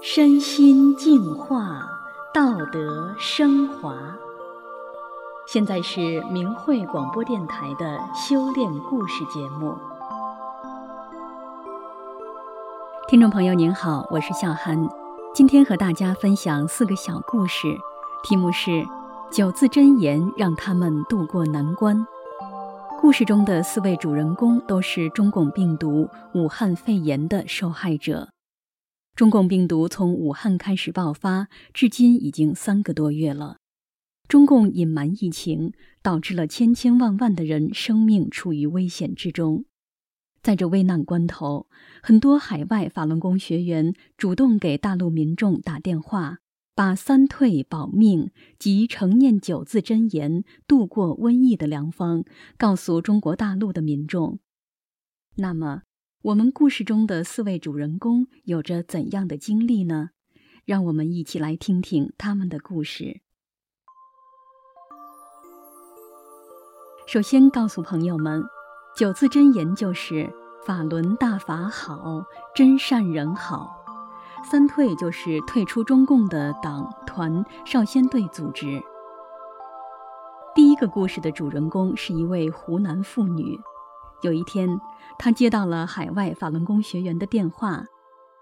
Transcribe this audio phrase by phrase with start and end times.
[0.00, 1.82] 身心净化，
[2.32, 3.94] 道德升华。
[5.46, 9.74] 现在是明慧广播电台的修炼故事节目。
[13.08, 14.88] 听众朋友您好，我是笑涵，
[15.34, 17.66] 今天和大家分享四个小故事，
[18.22, 18.84] 题目是
[19.32, 22.06] “九字真言让他们渡过难关”。
[23.00, 28.28] 故事中的四位主人公都是中共病毒武汉肺炎的受害者。
[29.18, 33.56] 中共病毒从武汉开始爆发，至今已经三个多月了。
[34.28, 39.64] 中共隐瞒疫情，导致了千千万万的人生命处于危险之中。
[40.40, 41.66] 在这危难关头，
[42.00, 46.38] 很多海外法轮功学员主动给大陆民众打电话，
[46.76, 52.22] 把三退保命及承念九字真言度过瘟疫的良方
[52.56, 54.38] 告诉中国大陆的民众。
[55.34, 55.82] 那么，
[56.22, 60.10] 我们故事中的四位主人公有着怎样的经历呢？
[60.64, 63.20] 让我们一起来听听他们的故事。
[67.06, 68.42] 首先告诉朋友们。
[68.96, 70.28] 九字真言就是
[70.66, 73.70] 法轮大法好，真善人好。
[74.42, 78.82] 三退就是退出中共的党团少先队组织。
[80.52, 83.56] 第一个故事的主人公是一位湖南妇女。
[84.22, 84.68] 有一天，
[85.18, 87.86] 他接到了海外法轮功学员的电话，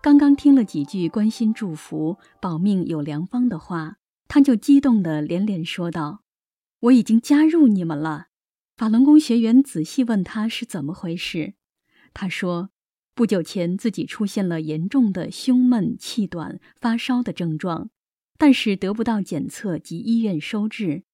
[0.02, 3.96] 刚刚听了几句关心祝福、保命有良方的话，
[4.26, 6.22] 他就激动地连连说道
[6.80, 8.28] ：“我已经加入你们了。”
[8.76, 11.54] 法轮功学员仔细问他是怎么回事，
[12.12, 12.70] 他说
[13.14, 17.90] ：“不久前自己出现了严重的胸闷、气短、发烧的症状，
[18.38, 21.04] 但是得不到检测及医院收治，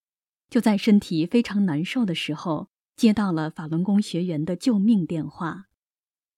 [0.50, 2.68] 就在身体非常难受的时候，
[3.02, 5.64] 接到了法轮功学员的救命电话。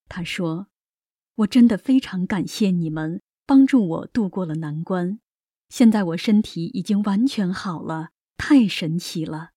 [0.09, 0.65] 他说
[1.45, 5.19] ：‘我真的非常感谢你们帮助我度过了难关，
[5.69, 9.51] 现在我身体已经完全好了，太神奇了。’”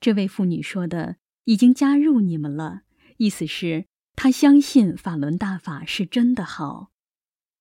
[0.00, 2.84] 这位妇女说的“已经加入你们了”，
[3.18, 3.84] 意思是
[4.16, 6.88] 她相信法轮大法是真的好。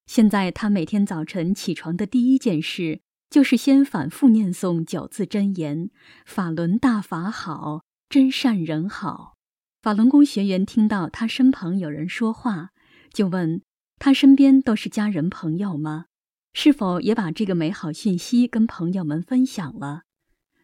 [0.06, 5.90] 现在她每天早晨起床的第一件事，就是先反复念诵九字真言
[6.26, 9.36] ：“法轮大法好，真善人好。”
[9.82, 12.72] 法轮功学员听到他身旁有人说话，
[13.14, 13.62] 就问
[14.00, 16.06] 他身边都是家人朋友吗？
[16.54, 20.04] 是否也把这个美好讯息跟朋友们分享了？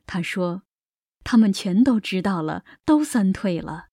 [0.06, 0.64] 他说。
[1.26, 3.86] 他们全都知道了，都三退了。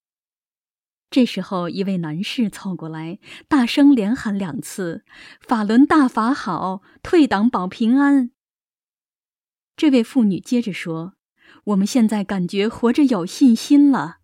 [1.09, 5.05] 这时候，一位男士凑过来，大声连喊两次
[5.39, 8.31] ：“法轮大法好，退党保平安。”
[9.77, 11.13] 这位妇女接着说
[11.65, 14.17] ：“我们现在感觉活着有信心了。”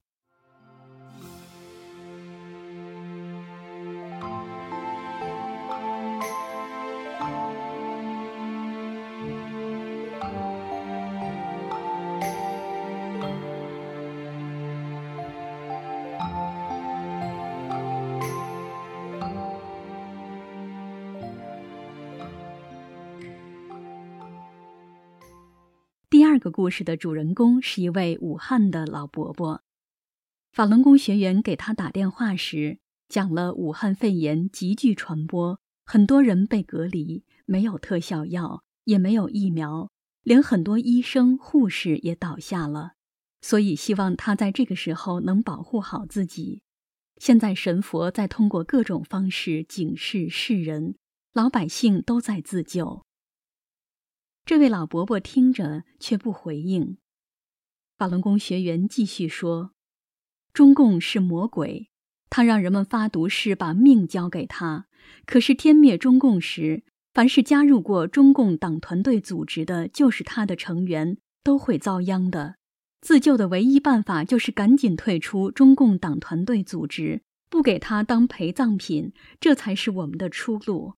[26.48, 29.64] 个故事的主人公是一位武汉的老伯伯。
[30.54, 39.92] 法轮功学员给他打电话时，讲了武汉肺炎急剧传播，很多人被隔离，没有特效药，也没有疫苗，
[40.24, 42.94] 连很多医生护士也倒下了。
[43.42, 46.62] 所以希望他在这个时候能保护好自己。
[47.18, 50.96] 现在神佛在通过各种方式警示世人，
[51.34, 53.04] 老百姓都在自救。
[54.48, 56.96] 这位老伯伯听着却不回应。
[57.98, 59.72] 法轮功学员继续说
[60.54, 61.90] ：“中共是魔鬼，
[62.30, 64.88] 他让人们发毒誓把命交给他。
[65.26, 72.56] 可是天灭中共时，凡是加入过中共党团队组织的，就是他的成员，都会遭殃的。
[73.02, 79.12] 自救的唯一办法就是赶紧退出中共党团队组织，不给他当陪葬品，
[79.42, 80.94] 这才是我们的出路。”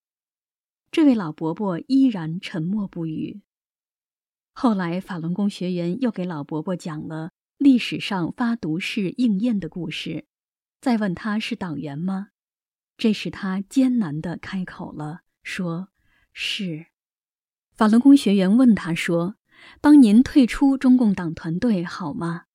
[0.91, 3.41] 这位老伯伯依然沉默不语。
[4.53, 10.25] 后来，法轮功学员又给老伯伯讲了历史上发毒誓应验的故事，
[10.81, 12.29] 再问他是党员吗？
[12.97, 15.89] 这时他艰难地开口了，说
[16.33, 16.87] ：“是。”
[17.71, 19.35] 法轮功学员问他说
[19.79, 22.45] ：“帮您退出中共党团队好吗？”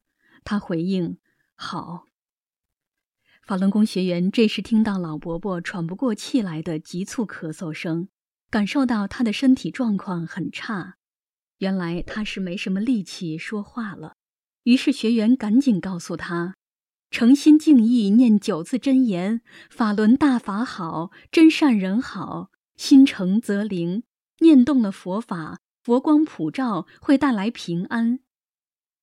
[0.45, 1.19] 他回应
[1.55, 2.07] ：“好。”
[3.47, 8.09] 法轮功学员这时听到老伯伯喘不过气来的急促咳嗽声。
[8.55, 10.95] 感受到他的身体状况很差，
[11.59, 14.15] 原来他是没什么力气说话了。
[14.63, 16.55] 于是学员赶紧告诉他
[17.11, 24.05] ：“诚心敬意念九字真言：法轮大法好，真善人好，心诚则灵。
[24.39, 28.21] 念动了佛法，佛光普照，会带来平安。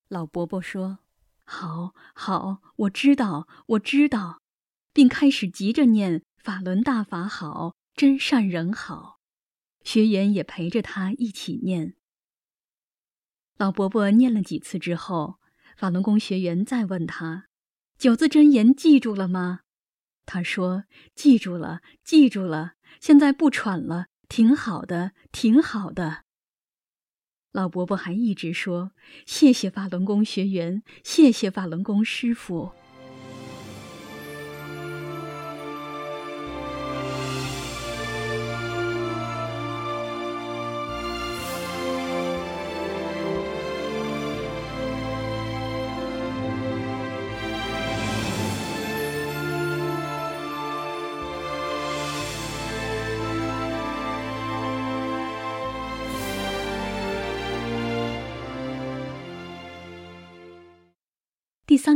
[0.08, 1.00] 老伯伯说
[1.44, 4.40] ：“好，好，我知道，我知道。”
[4.96, 9.18] 并开始急着念：“法轮大法好，真善人好。”
[9.84, 11.96] 学员也陪着他一起念。
[13.58, 15.40] 老伯伯念了几次之后，
[15.78, 17.48] 法轮功学员再问他
[17.98, 19.62] ：“九字真言记住了吗？”
[20.26, 20.86] 他说
[21.16, 22.74] ：“记住了，记住了。
[23.00, 26.24] 现在不喘了，挺好的，挺好的。”
[27.52, 28.94] 老伯伯还一直说
[29.28, 32.72] ：“谢谢法轮功学员，谢谢法轮功师傅。”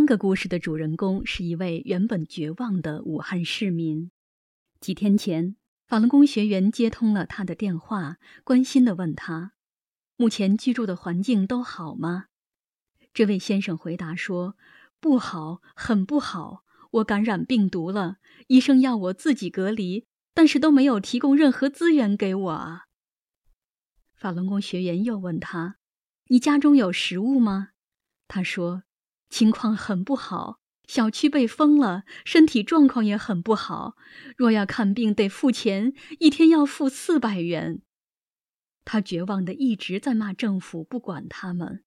[0.06, 4.12] 三个故事的主人公是一位原本绝望的武汉市民。
[4.80, 5.56] 几天前，
[5.88, 9.54] 法轮功学员接通了他的电话，关心地问他
[10.16, 12.26] ：“目前居住的环境都好吗？”
[13.16, 14.56] 这位先生回答说
[15.02, 16.64] ：“不好，很不好。
[16.92, 20.06] 我感染病毒了，医生要我自己隔离，
[20.36, 22.84] 但是都没有提供任何资源给我啊。”
[24.14, 25.78] 法轮功学员又问他
[26.30, 27.70] ：“你家中有食物吗？”
[28.30, 28.84] 他说。
[29.36, 33.98] 情况很不好，小区被封了，身体状况也很不好。
[34.38, 37.82] 若要看病得付钱，一天要付四百元。
[38.86, 41.84] 他绝望地一直在骂政府不管他们。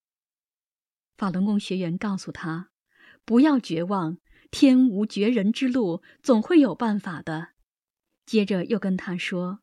[1.17, 2.69] 法轮功学员告诉他
[3.25, 4.19] ：“不要绝望，
[4.51, 7.47] 天无绝人之路，总会有办法的。”
[8.27, 9.61] 接着又跟他说：“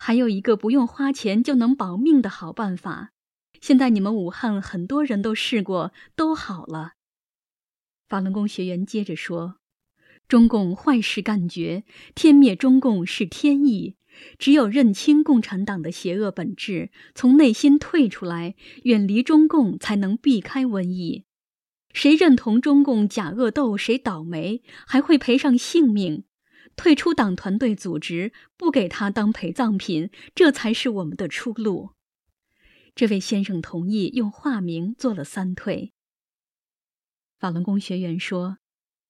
[0.00, 3.10] 还有一个不用花钱就能保命的好办法。
[3.60, 6.92] 现在你们武汉很多人都试过，都好了。”
[8.08, 9.56] 法轮功学员接着说
[10.28, 13.96] ：“中共坏事干绝，天灭中共是天意。
[14.38, 18.54] 只有认清共产党的邪恶本质，从内心退出来，
[18.84, 21.24] 远离中共，才能避开瘟疫。
[21.92, 26.24] 谁认同中共假恶斗，谁倒霉，还会赔上性命。
[26.76, 31.90] 退出党团队组织，不给他当陪葬品，这才是我们的出路。”
[32.94, 35.92] 这位先生同意用化名做了三退。
[37.38, 38.58] 法轮功学员说：“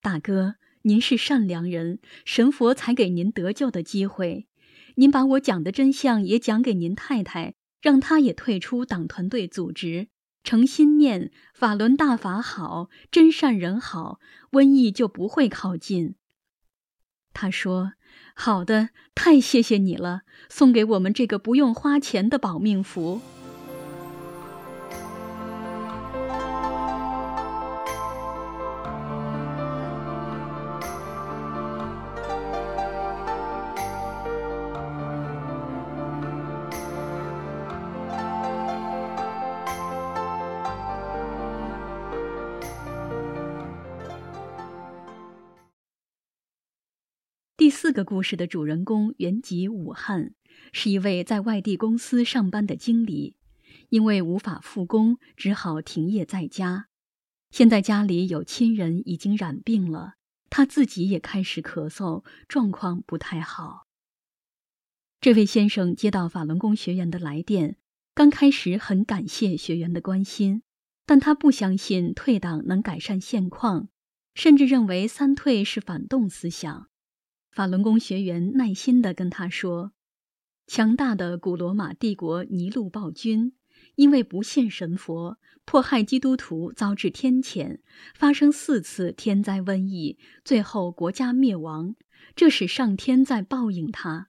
[0.03, 4.49] 大哥，您是善良人，神佛才给您得救的机会。
[4.97, 10.09] 您把我讲的真相也讲给您太太，让她也退出党团队组织，
[10.43, 14.19] 诚心念法轮大法好，真善人好，
[14.53, 16.17] 瘟疫就不会靠近。”
[17.33, 17.93] 他说
[18.35, 23.21] ：“好的，太谢谢你了，送给我们这个不用花钱的保命符。”
[47.67, 50.33] 第四个故事的主人公原籍武汉，
[50.71, 53.35] 是一位在外地公司上班的经理，
[53.89, 56.87] 因为无法复工，只好停业在家。
[57.51, 60.15] 现在家里有亲人已经染病了，
[60.49, 63.89] 他自己也开始咳嗽，状况不太好。
[65.21, 67.79] 这位先生接到法轮功学员的来电，
[68.15, 70.63] 刚开始很感谢学员的关心，
[71.05, 73.89] 但他不相信退党能改善现况，
[74.37, 76.87] 甚至认为三退是反动思想。
[77.57, 79.93] 法轮功学员耐心地跟他说
[80.69, 83.55] ：“强大的古罗马帝国尼禄暴君，
[83.95, 87.79] 因为不信神佛，迫害基督徒，遭致天谴，
[88.15, 91.97] 发生四次天灾瘟疫，最后国家灭亡。
[92.35, 94.29] 这使上天在报应他。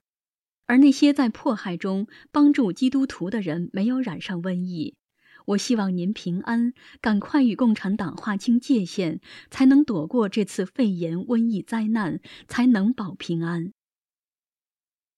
[0.64, 4.96] 而那些在迫害中帮助基督徒的人，没有染上瘟疫。”
[5.48, 13.72] 我希望您平安，赶快与共产党划清界限，才能躲过这次肺炎瘟疫灾难，才能保平安。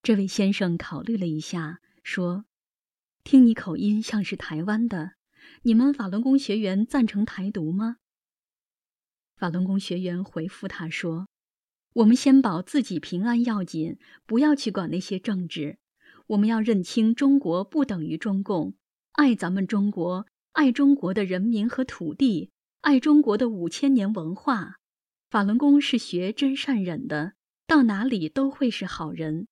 [0.04, 2.44] 这位先生考虑了一下，说
[3.24, 5.14] ：“听你口音像是台湾的，
[5.62, 7.96] 你们法轮功学员赞成台独吗？”
[9.36, 11.26] 法轮功学员回复他说
[11.94, 15.78] ：“我们先保自己平安要紧，不要去管那些政治。
[16.28, 18.74] 我们要认清中国不等于中共。”
[19.12, 22.50] 爱咱们中国，爱中国的人民和土地，
[22.80, 24.76] 爱中国的五千年文化。
[25.30, 27.34] 法轮功是学真善忍的，
[27.66, 29.46] 到哪里都会是好人。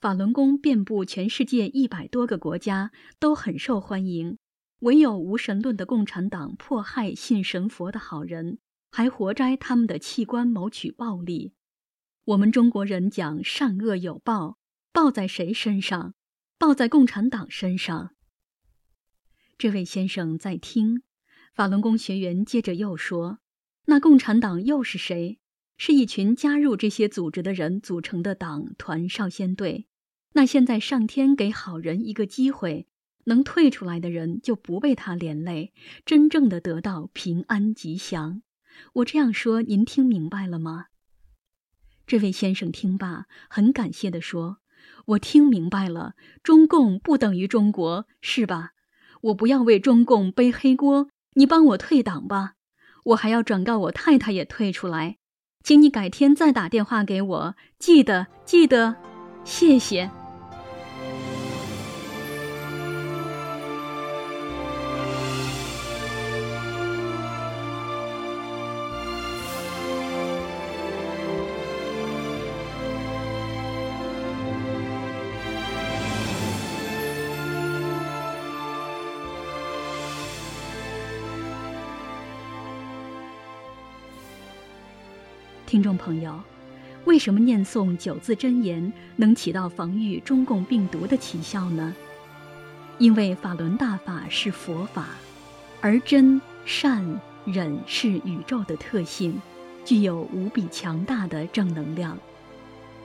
[0.00, 4.38] 法轮功遍布全世界一百多个国家，都很受欢迎。
[4.80, 8.58] 唯有无神论的共产党迫害信神佛的好人，
[8.90, 11.52] 还活摘他们的器官谋取暴利。
[12.24, 14.56] 我们中国人讲善恶有报，
[14.92, 16.14] 报在谁身上？
[16.58, 18.12] 报在共产党身上。
[19.60, 21.02] 这位先生在听，
[21.52, 23.40] 法轮功学员接着又说
[23.84, 25.38] ：“那共产党又是谁？
[25.76, 29.86] 是一群加入这些组织的人组成的党团少先队。”
[30.32, 32.86] 那现在上天给好人一个机会，
[33.24, 35.74] 能退出来的人就不被他连累，
[36.06, 38.40] 真正的得到平安吉祥。
[38.94, 40.86] 我这样说，您听明白了吗？
[42.06, 44.60] 这位先生听罢，很感谢地说
[45.04, 48.72] ：“我听明白了，中共不等于中国，是吧？
[49.22, 52.52] 我不要为中共背黑锅，你帮我退党吧。
[53.04, 55.16] 我还要转告我太太也退出来，
[55.64, 58.96] 请你改天再打电话给我，记得，记得，
[59.44, 60.10] 谢谢。”
[85.70, 86.34] 听众朋友，
[87.04, 91.94] 为什么念诵九字真言能起到防御中共病毒的奇效呢？
[92.98, 95.10] 因为法轮大法是佛法，
[95.80, 99.40] 而真善忍是宇宙的特性，
[99.84, 102.18] 具有无比强大的正能量。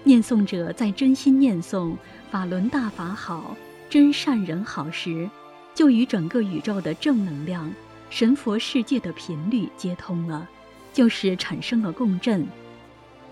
[0.04, 1.96] 念诵者在真心念诵
[2.32, 3.56] 法轮大法好，
[3.92, 5.30] 真善忍好时，
[5.76, 7.72] 就与整个宇宙的正能量、
[8.10, 10.50] 神佛世界的频率接通了。
[10.96, 12.48] 就是产生了共振，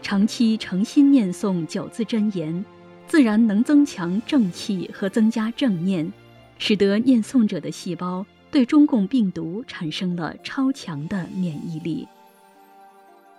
[0.01, 2.65] 长期诚心念诵九字真言，
[3.07, 6.11] 自然能增强正气和增加正念，
[6.57, 12.05] 使得念诵者的细胞对中共病毒产生了超强的免疫力。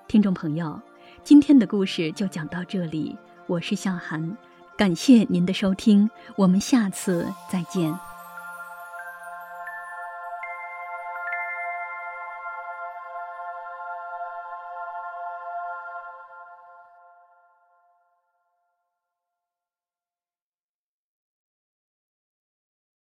[0.09, 0.81] 听众朋友，
[1.23, 3.15] 今天的故事就讲到这里，
[3.47, 4.35] 我是向涵，
[4.75, 7.95] 感谢您的收听，我们下次再见。